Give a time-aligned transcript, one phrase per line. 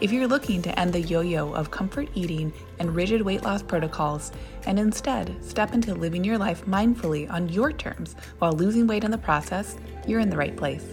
[0.00, 3.62] If you're looking to end the yo yo of comfort eating and rigid weight loss
[3.62, 4.32] protocols
[4.66, 9.12] and instead step into living your life mindfully on your terms while losing weight in
[9.12, 10.84] the process, you're in the right place.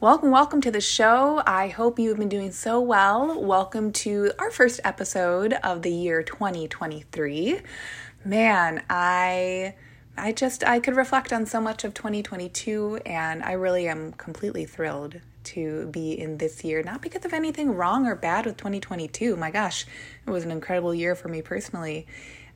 [0.00, 1.42] Welcome, welcome to the show.
[1.46, 3.38] I hope you've been doing so well.
[3.38, 7.60] Welcome to our first episode of the year 2023.
[8.24, 9.74] Man, I
[10.16, 14.64] I just I could reflect on so much of 2022 and I really am completely
[14.64, 19.36] thrilled to be in this year, not because of anything wrong or bad with 2022.
[19.36, 19.86] My gosh,
[20.26, 22.06] it was an incredible year for me personally.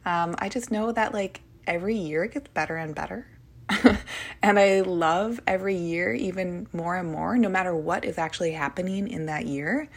[0.04, 3.26] Um, I just know that like every year it gets better and better.
[4.42, 9.08] and I love every year even more and more, no matter what is actually happening
[9.08, 9.88] in that year.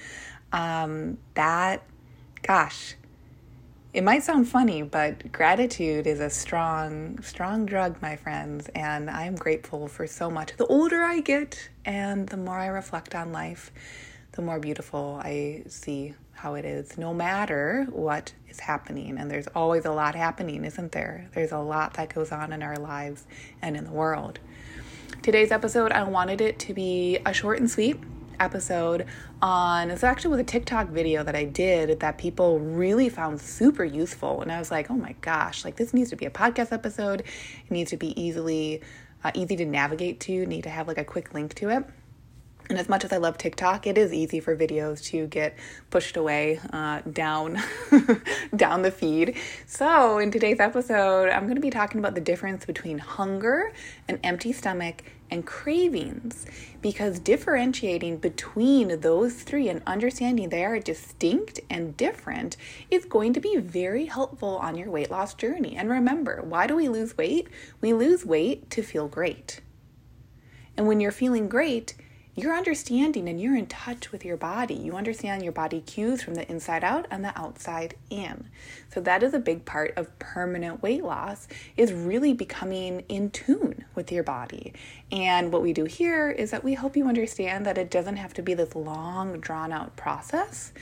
[0.53, 1.83] Um, that,
[2.41, 2.95] gosh,
[3.97, 9.33] it might sound funny, but gratitude is a strong, strong drug, my friends, and I'm
[9.33, 10.55] grateful for so much.
[10.55, 13.71] The older I get and the more I reflect on life,
[14.33, 19.17] the more beautiful I see how it is, no matter what is happening.
[19.17, 21.27] And there's always a lot happening, isn't there?
[21.33, 23.25] There's a lot that goes on in our lives
[23.63, 24.37] and in the world.
[25.23, 27.97] Today's episode, I wanted it to be a short and sweet
[28.39, 29.05] episode
[29.41, 33.83] on it's actually with a TikTok video that I did that people really found super
[33.83, 36.71] useful and I was like, "Oh my gosh, like this needs to be a podcast
[36.71, 37.21] episode.
[37.21, 38.81] It needs to be easily
[39.23, 41.85] uh, easy to navigate to, need to have like a quick link to it."
[42.69, 45.55] And as much as I love TikTok, it is easy for videos to get
[45.89, 47.61] pushed away uh, down
[48.55, 49.37] down the feed.
[49.65, 53.71] So in today's episode, I'm going to be talking about the difference between hunger,
[54.09, 56.45] an empty stomach, and cravings
[56.81, 62.57] because differentiating between those three and understanding they are distinct and different
[62.89, 65.75] is going to be very helpful on your weight loss journey.
[65.75, 67.47] And remember, why do we lose weight?
[67.81, 69.61] We lose weight to feel great.
[70.75, 71.95] And when you're feeling great,
[72.37, 74.75] you're understanding and you're in touch with your body.
[74.75, 78.47] You understand your body cues from the inside out and the outside in.
[78.93, 83.85] So that is a big part of permanent weight loss is really becoming in tune
[83.95, 84.73] with your body.
[85.11, 88.35] And what we do here is that we help you understand that it doesn't have
[88.35, 90.73] to be this long drawn out process.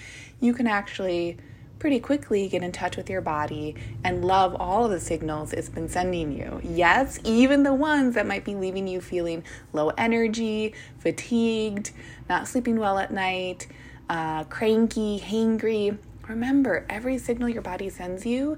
[0.41, 1.37] You can actually
[1.79, 5.69] pretty quickly get in touch with your body and love all of the signals it's
[5.69, 6.61] been sending you.
[6.63, 9.43] Yes, even the ones that might be leaving you feeling
[9.73, 11.91] low energy, fatigued,
[12.29, 13.67] not sleeping well at night,
[14.09, 15.97] uh, cranky, hangry.
[16.27, 18.57] Remember, every signal your body sends you,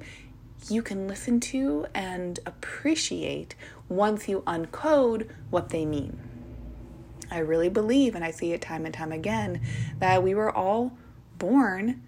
[0.69, 3.55] you can listen to and appreciate
[3.89, 6.19] once you uncode what they mean.
[7.29, 9.61] I really believe, and I see it time and time again,
[9.99, 10.97] that we were all
[11.37, 12.03] born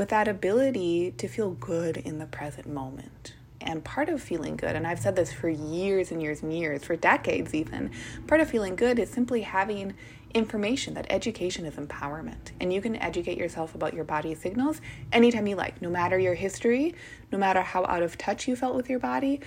[0.00, 3.34] with that ability to feel good in the present moment.
[3.60, 6.82] And part of feeling good, and I've said this for years and years and years,
[6.84, 7.90] for decades even,
[8.26, 9.92] part of feeling good is simply having
[10.32, 12.52] information that education is empowerment.
[12.62, 14.80] And you can educate yourself about your body signals
[15.12, 16.94] anytime you like, no matter your history,
[17.30, 19.42] no matter how out of touch you felt with your body.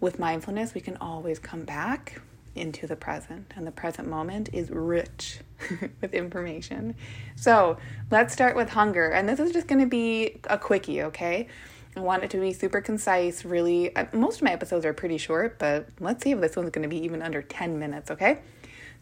[0.00, 2.22] With mindfulness, we can always come back
[2.54, 5.40] into the present, and the present moment is rich
[6.00, 6.94] with information.
[7.36, 7.78] So
[8.10, 11.48] let's start with hunger, and this is just going to be a quickie, okay?
[11.96, 13.94] I want it to be super concise, really.
[13.96, 16.82] Uh, most of my episodes are pretty short, but let's see if this one's going
[16.82, 18.38] to be even under 10 minutes, okay?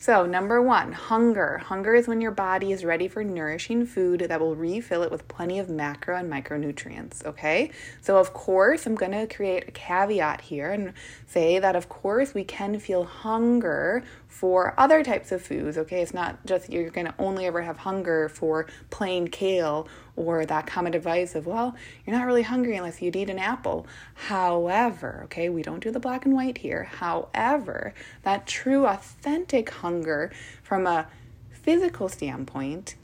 [0.00, 1.58] So, number one, hunger.
[1.58, 5.26] Hunger is when your body is ready for nourishing food that will refill it with
[5.26, 7.26] plenty of macro and micronutrients.
[7.26, 10.92] Okay, so of course, I'm going to create a caveat here and
[11.26, 15.76] say that, of course, we can feel hunger for other types of foods.
[15.76, 20.44] Okay, it's not just you're going to only ever have hunger for plain kale or
[20.46, 21.74] that common advice of, well,
[22.04, 23.86] you're not really hungry unless you'd eat an apple.
[24.14, 26.84] However, okay, we don't do the black and white here.
[26.84, 30.30] However, that true, authentic hunger
[30.62, 31.06] from a
[31.50, 32.94] physical standpoint,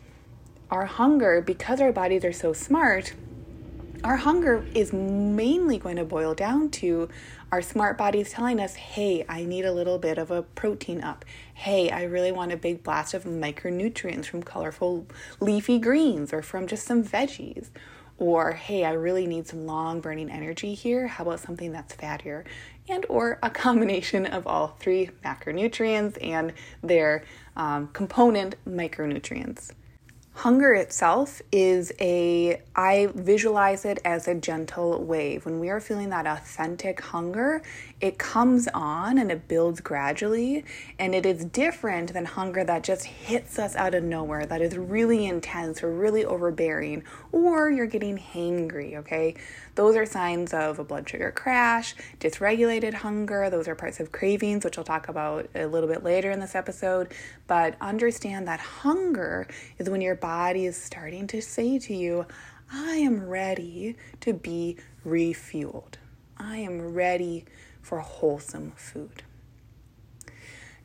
[0.70, 3.14] our hunger, because our bodies are so smart,
[4.04, 7.08] our hunger is mainly going to boil down to
[7.50, 11.24] our smart bodies telling us, hey, I need a little bit of a protein up.
[11.54, 15.06] Hey, I really want a big blast of micronutrients from colorful
[15.40, 17.70] leafy greens or from just some veggies.
[18.18, 21.06] Or, hey, I really need some long burning energy here.
[21.06, 22.44] How about something that's fattier?
[22.88, 26.52] And or a combination of all three macronutrients and
[26.82, 27.24] their
[27.56, 29.70] um, component micronutrients.
[30.36, 35.46] Hunger itself is a, I visualize it as a gentle wave.
[35.46, 37.62] When we are feeling that authentic hunger,
[38.00, 40.64] it comes on and it builds gradually.
[40.98, 44.76] And it is different than hunger that just hits us out of nowhere, that is
[44.76, 47.04] really intense or really overbearing,
[47.34, 49.34] or you're getting hangry, okay?
[49.74, 53.50] Those are signs of a blood sugar crash, dysregulated hunger.
[53.50, 56.54] Those are parts of cravings, which I'll talk about a little bit later in this
[56.54, 57.12] episode.
[57.48, 59.48] But understand that hunger
[59.78, 62.24] is when your body is starting to say to you,
[62.72, 65.94] I am ready to be refueled.
[66.38, 67.46] I am ready
[67.82, 69.24] for wholesome food.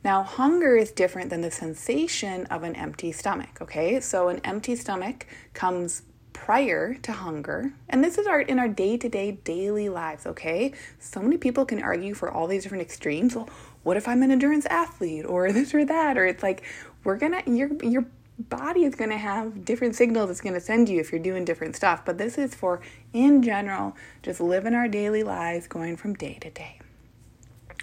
[0.02, 4.00] Now, hunger is different than the sensation of an empty stomach, okay?
[4.00, 9.32] So, an empty stomach comes prior to hunger, and this is our in our day-to-day
[9.44, 10.72] daily lives, okay?
[10.98, 13.34] So many people can argue for all these different extremes.
[13.34, 13.48] Well,
[13.82, 16.16] what if I'm an endurance athlete or this or that?
[16.16, 16.64] Or it's like
[17.04, 18.06] we're gonna your your
[18.48, 22.04] body is to have different signals it's to send you if you're doing different stuff.
[22.04, 22.80] But this is for,
[23.12, 26.80] in general, just living our daily lives going from day to day.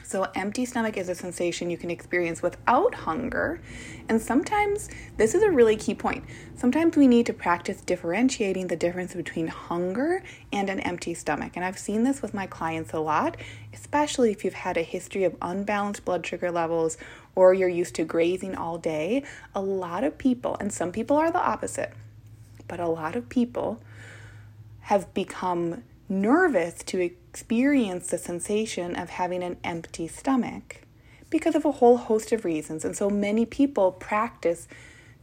[0.07, 3.59] So, empty stomach is a sensation you can experience without hunger.
[4.07, 4.87] And sometimes,
[5.17, 6.23] this is a really key point.
[6.55, 10.23] Sometimes we need to practice differentiating the difference between hunger
[10.53, 11.57] and an empty stomach.
[11.57, 13.35] And I've seen this with my clients a lot,
[13.73, 16.97] especially if you've had a history of unbalanced blood sugar levels
[17.35, 19.25] or you're used to grazing all day.
[19.53, 21.91] A lot of people, and some people are the opposite,
[22.69, 23.81] but a lot of people
[24.83, 30.81] have become nervous to experience the sensation of having an empty stomach
[31.29, 32.85] because of a whole host of reasons.
[32.85, 34.67] And so many people practice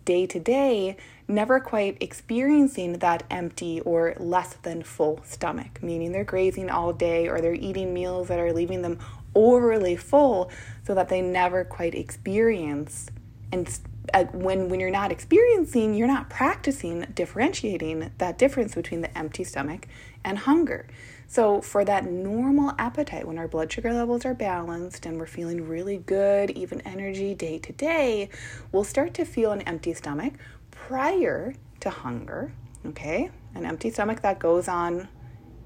[0.04, 0.96] day to day,
[1.26, 7.28] never quite experiencing that empty or less than full stomach, meaning they're grazing all day
[7.28, 8.98] or they're eating meals that are leaving them
[9.34, 10.50] overly full
[10.86, 13.08] so that they never quite experience
[13.54, 13.78] and
[14.12, 19.44] uh, when when you're not experiencing you're not practicing differentiating that difference between the empty
[19.44, 19.86] stomach
[20.24, 20.86] and hunger.
[21.26, 25.66] So, for that normal appetite, when our blood sugar levels are balanced and we're feeling
[25.66, 28.28] really good, even energy day to day,
[28.72, 30.34] we'll start to feel an empty stomach
[30.70, 32.52] prior to hunger.
[32.86, 33.30] Okay?
[33.54, 35.08] An empty stomach that goes on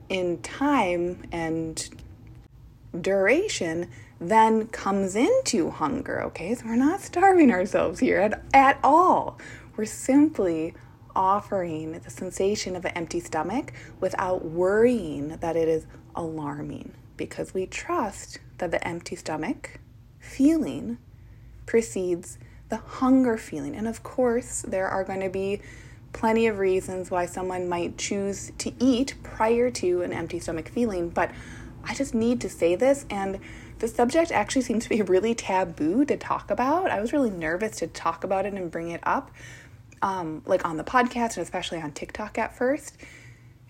[0.09, 1.89] in time and
[2.99, 6.23] duration then comes into hunger.
[6.25, 6.55] Okay?
[6.55, 9.39] So, we're not starving ourselves here at, at all.
[9.77, 10.75] We're simply
[11.15, 17.67] offering the sensation of an empty stomach without worrying that it is alarming because we
[17.67, 19.81] trust that the empty stomach
[20.21, 20.99] feeling
[21.67, 22.39] precedes
[22.69, 23.75] the hunger feeling.
[23.75, 25.61] And of course, there are going to be
[26.13, 31.11] plenty of reasons why someone might choose to eat prior to an empty stomach feeling,
[31.11, 31.31] but
[31.85, 33.39] I just need to say this and
[33.79, 36.91] the subject actually seems to be really taboo to talk about.
[36.91, 39.31] I was really nervous to talk about it and bring it up
[40.03, 42.97] um, like on the podcast and especially on TikTok at first,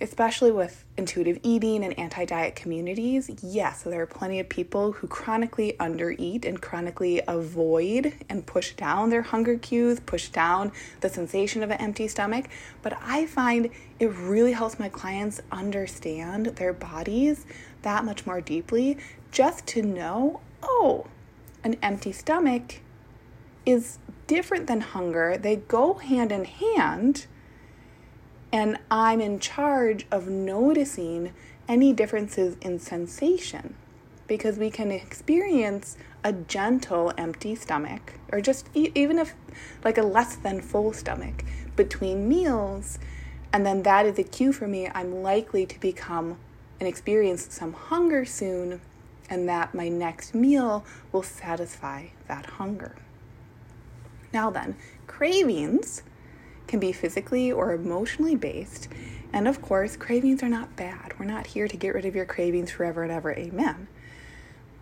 [0.01, 3.31] especially with intuitive eating and anti diet communities.
[3.43, 9.11] Yes, there are plenty of people who chronically undereat and chronically avoid and push down
[9.11, 12.47] their hunger cues, push down the sensation of an empty stomach.
[12.83, 17.45] But I find it really helps my clients understand their bodies
[17.83, 18.99] that much more deeply
[19.31, 21.07] just to know oh,
[21.65, 22.81] an empty stomach
[23.65, 25.37] is different than hunger.
[25.37, 27.27] They go hand in hand,
[28.53, 31.33] and I'm in charge of noticing
[31.69, 33.75] any differences in sensation
[34.27, 39.35] because we can experience a gentle empty stomach or just e- even if
[39.85, 41.45] like a less than full stomach
[41.77, 42.99] between meals
[43.53, 46.39] and then that is a cue for me I'm likely to become
[46.81, 48.81] and experience some hunger soon
[49.31, 52.97] and that my next meal will satisfy that hunger.
[54.33, 56.03] Now, then, cravings
[56.67, 58.89] can be physically or emotionally based.
[59.33, 61.19] And of course, cravings are not bad.
[61.19, 63.33] We're not here to get rid of your cravings forever and ever.
[63.33, 63.89] Amen.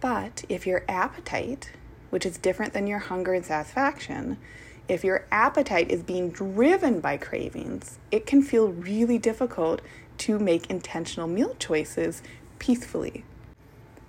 [0.01, 1.73] But if your appetite,
[2.11, 4.37] which is different than your hunger and satisfaction,
[4.89, 9.81] if your appetite is being driven by cravings, it can feel really difficult
[10.19, 12.23] to make intentional meal choices
[12.59, 13.25] peacefully.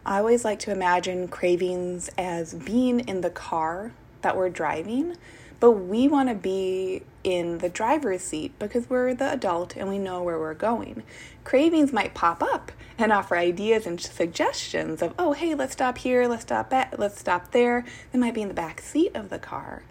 [0.08, 5.18] I always like to imagine cravings as being in the car that we're driving,
[5.60, 9.98] but we want to be in the driver's seat because we're the adult and we
[9.98, 11.04] know where we're going.
[11.44, 16.26] Cravings might pop up and offer ideas and suggestions of, "Oh, hey, let's stop here,
[16.26, 17.84] let's stop at, let's stop there."
[18.14, 19.84] They might be in the back seat of the car,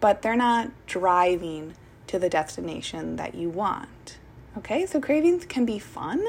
[0.00, 1.74] but they're not driving
[2.08, 4.18] to the destination that you want.
[4.58, 4.84] Okay?
[4.84, 6.24] So cravings can be fun.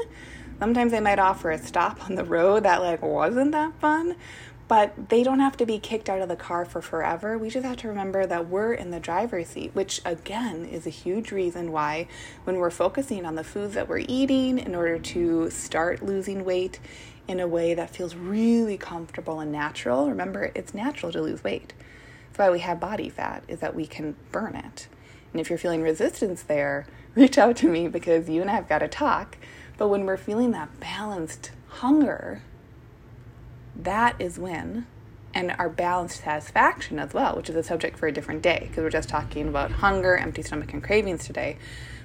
[0.58, 4.16] Sometimes they might offer a stop on the road that like wasn't that fun,
[4.68, 7.36] but they don't have to be kicked out of the car for forever.
[7.36, 10.90] We just have to remember that we're in the driver's seat, which again is a
[10.90, 12.08] huge reason why,
[12.44, 16.80] when we're focusing on the foods that we're eating in order to start losing weight
[17.28, 21.74] in a way that feels really comfortable and natural, remember it's natural to lose weight.
[22.28, 24.88] That's why we have body fat, is that we can burn it.
[25.32, 28.68] And if you're feeling resistance there, reach out to me because you and I have
[28.68, 29.36] got to talk.
[29.78, 32.42] But when we're feeling that balanced hunger,
[33.74, 34.86] that is when,
[35.34, 38.82] and our balanced satisfaction as well, which is a subject for a different day, because
[38.82, 41.58] we're just talking about hunger, empty stomach, and cravings today.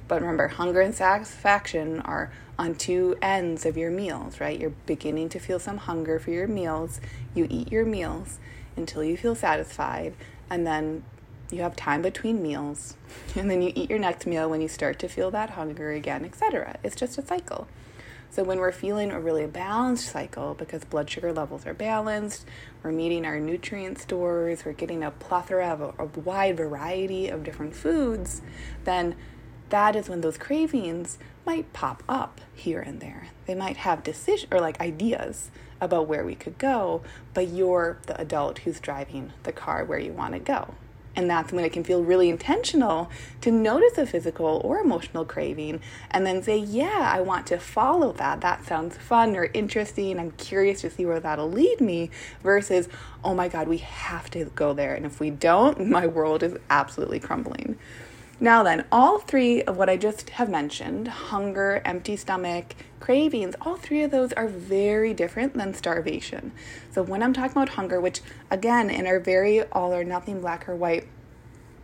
[0.08, 4.60] But remember, hunger and satisfaction are on two ends of your meals, right?
[4.60, 7.00] You're beginning to feel some hunger for your meals.
[7.34, 8.38] You eat your meals
[8.76, 10.14] until you feel satisfied,
[10.50, 11.06] and then
[11.52, 12.96] you have time between meals,
[13.36, 16.26] and then you eat your next meal when you start to feel that hunger again,
[16.26, 16.78] etc.
[16.84, 17.68] It's just a cycle.
[18.30, 22.46] So, when we're feeling a really balanced cycle because blood sugar levels are balanced,
[22.82, 27.44] we're meeting our nutrient stores, we're getting a plethora of a, a wide variety of
[27.44, 28.42] different foods,
[28.86, 29.16] then
[29.72, 33.28] that is when those cravings might pop up here and there.
[33.46, 35.50] They might have decision or like ideas
[35.82, 37.02] about where we could go,
[37.34, 40.76] but you're the adult who's driving the car where you want to go.
[41.16, 43.10] And that's when it can feel really intentional
[43.42, 48.14] to notice a physical or emotional craving and then say, Yeah, I want to follow
[48.14, 48.42] that.
[48.42, 50.20] That sounds fun or interesting.
[50.20, 52.10] I'm curious to see where that'll lead me.
[52.42, 52.88] Versus,
[53.24, 54.96] Oh my God, we have to go there.
[54.96, 57.78] And if we don't, my world is absolutely crumbling.
[58.44, 63.76] Now, then, all three of what I just have mentioned hunger, empty stomach, cravings all
[63.76, 66.52] three of those are very different than starvation.
[66.90, 70.68] So, when I'm talking about hunger, which again, in our very all or nothing, black
[70.68, 71.08] or white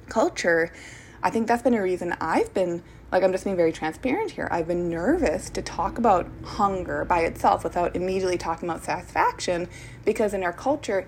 [0.09, 0.73] culture,
[1.21, 4.47] I think that's been a reason I've been like I'm just being very transparent here.
[4.49, 9.69] I've been nervous to talk about hunger by itself without immediately talking about satisfaction
[10.05, 11.05] because in our culture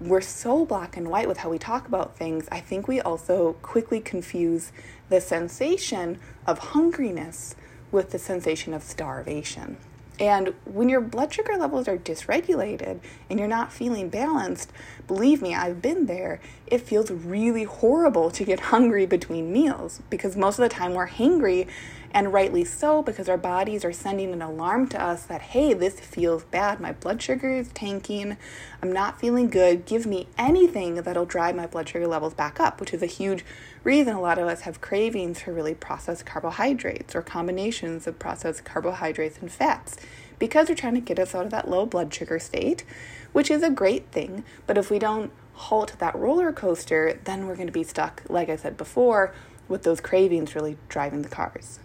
[0.00, 3.54] we're so black and white with how we talk about things, I think we also
[3.60, 4.72] quickly confuse
[5.08, 7.54] the sensation of hungriness
[7.92, 9.76] with the sensation of starvation.
[10.18, 14.70] And when your blood sugar levels are dysregulated and you're not feeling balanced,
[15.06, 16.40] believe me, I've been there.
[16.66, 21.08] It feels really horrible to get hungry between meals because most of the time we're
[21.08, 21.68] hangry
[22.12, 26.00] and rightly so, because our bodies are sending an alarm to us that, hey, this
[26.00, 26.80] feels bad.
[26.80, 28.36] My blood sugar is tanking.
[28.82, 29.86] I'm not feeling good.
[29.86, 33.44] Give me anything that'll drive my blood sugar levels back up, which is a huge
[33.84, 38.64] reason a lot of us have cravings for really processed carbohydrates or combinations of processed
[38.64, 39.96] carbohydrates and fats
[40.38, 42.84] because they're trying to get us out of that low blood sugar state,
[43.32, 44.44] which is a great thing.
[44.66, 48.48] But if we don't halt that roller coaster, then we're going to be stuck, like
[48.48, 49.34] I said before,
[49.68, 51.78] with those cravings really driving the cars.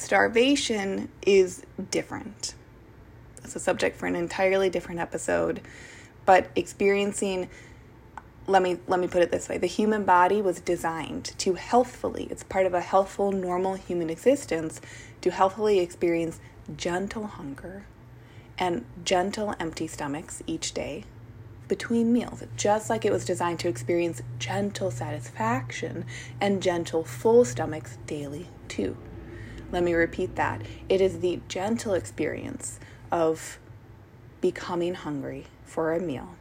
[0.00, 2.54] Starvation is different.
[3.36, 5.60] That's a subject for an entirely different episode,
[6.24, 7.48] but experiencing
[8.46, 12.26] let me let me put it this way the human body was designed to healthfully
[12.30, 14.80] it's part of a healthful normal human existence
[15.20, 16.40] to healthfully experience
[16.76, 17.84] gentle hunger
[18.58, 21.04] and gentle empty stomachs each day
[21.70, 22.42] between meals.
[22.56, 26.04] Just like it was designed to experience gentle satisfaction
[26.40, 28.96] and gentle full stomachs daily too
[29.72, 30.62] let me repeat that.
[30.88, 32.78] It is the gentle experience
[33.10, 33.58] of
[34.40, 36.34] becoming hungry for a meal,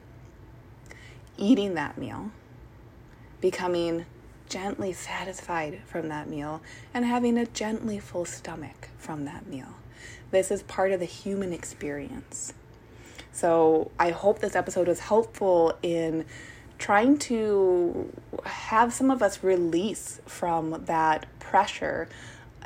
[1.37, 2.31] eating that meal,
[3.41, 4.05] becoming
[4.47, 6.61] gently satisfied from that meal,
[6.93, 9.75] and having a gently full stomach from that meal.
[10.31, 12.53] This is part of the human experience.
[13.31, 16.25] So I hope this episode was helpful in
[16.79, 18.11] trying to
[18.45, 22.07] have some of us release from that pressure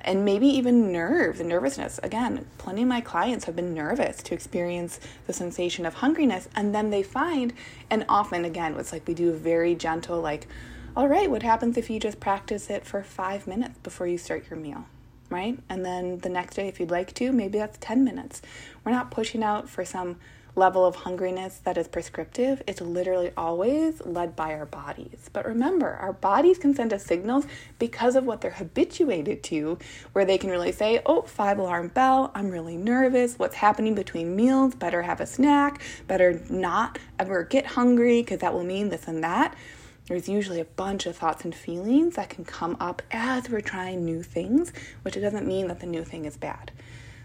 [0.03, 1.99] and maybe even nerves and nervousness.
[2.03, 6.73] Again, plenty of my clients have been nervous to experience the sensation of hungriness, and
[6.73, 7.53] then they find,
[7.89, 10.47] and often again, it's like we do a very gentle, like,
[10.95, 14.45] all right, what happens if you just practice it for five minutes before you start
[14.49, 14.85] your meal?
[15.29, 15.57] Right?
[15.67, 18.41] And then the next day, if you'd like to, maybe that's 10 minutes.
[18.83, 20.17] We're not pushing out for some
[20.55, 22.61] level of hungriness that is prescriptive.
[22.67, 25.29] It's literally always led by our bodies.
[25.33, 27.45] But remember, our bodies can send us signals
[27.79, 29.79] because of what they're habituated to,
[30.13, 33.39] where they can really say, oh, five alarm bell, I'm really nervous.
[33.39, 34.75] What's happening between meals?
[34.75, 35.81] Better have a snack.
[36.07, 39.55] Better not ever get hungry because that will mean this and that.
[40.07, 44.03] There's usually a bunch of thoughts and feelings that can come up as we're trying
[44.03, 46.71] new things, which it doesn't mean that the new thing is bad.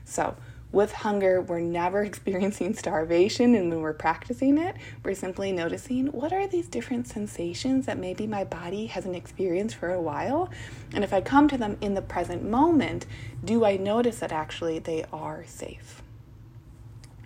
[0.05, 0.37] So,
[0.71, 6.33] with hunger, we're never experiencing starvation, and when we're practicing it, we're simply noticing what
[6.33, 10.51] are these different sensations that maybe my body hasn't experienced for a while.
[10.95, 13.07] And if I come to them in the present moment,
[13.45, 16.03] do I notice that actually they are safe?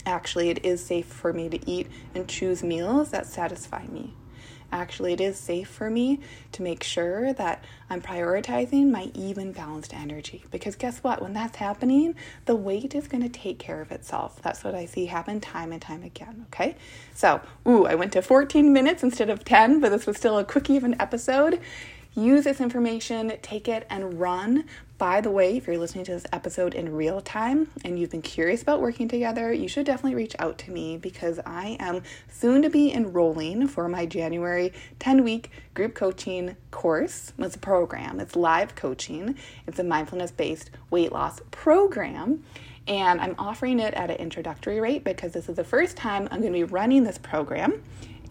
[0.04, 4.14] Actually, it is safe for me to eat and choose meals that satisfy me.
[4.72, 6.18] Actually, it is safe for me
[6.52, 10.44] to make sure that I'm prioritizing my even balanced energy.
[10.50, 11.20] Because guess what?
[11.20, 12.14] When that's happening,
[12.46, 14.40] the weight is going to take care of itself.
[14.40, 16.46] That's what I see happen time and time again.
[16.48, 16.76] Okay.
[17.14, 20.44] So, ooh, I went to 14 minutes instead of 10, but this was still a
[20.44, 21.60] quickie of an episode.
[22.14, 24.64] Use this information, take it and run.
[25.02, 28.22] By the way, if you're listening to this episode in real time and you've been
[28.22, 32.62] curious about working together, you should definitely reach out to me because I am soon
[32.62, 37.32] to be enrolling for my January 10 week group coaching course.
[37.36, 39.34] It's a program, it's live coaching,
[39.66, 42.44] it's a mindfulness based weight loss program
[42.86, 46.42] and I'm offering it at an introductory rate because this is the first time I'm
[46.42, 47.82] going to be running this program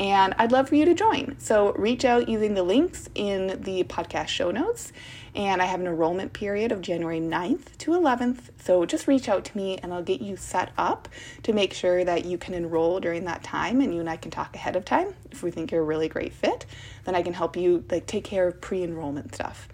[0.02, 1.36] and I'd love for you to join.
[1.38, 4.92] So reach out using the links in the podcast show notes.
[5.36, 8.50] And I have an enrollment period of January 9th to 11th.
[8.64, 11.08] So just reach out to me and I'll get you set up
[11.44, 14.32] to make sure that you can enroll during that time and you and I can
[14.32, 15.14] talk ahead of time.
[15.32, 16.66] If we think you're a really great fit,
[17.06, 19.68] then I can help you like take care of pre-enrollment stuff.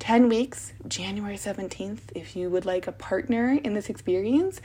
[0.00, 4.60] 10 weeks, January 17th, if you would like a partner in this experience,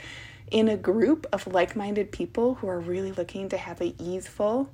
[0.52, 4.68] in a group of like minded people who are really looking to have a easeful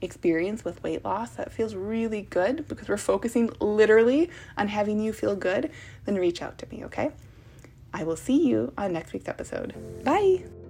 [0.00, 5.12] experience with weight loss that feels really good because we're focusing literally on having you
[5.12, 5.70] feel good,
[6.04, 7.10] then reach out to me, okay?
[7.92, 9.74] I will see you on next week's episode.
[10.04, 10.44] Bye.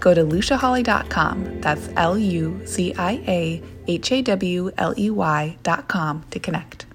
[0.00, 1.60] go to luciahawley.com.
[1.60, 6.86] That's L U C I A H A W L E Y.com to connect.